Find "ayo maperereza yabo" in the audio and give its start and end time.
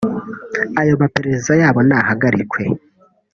0.81-1.79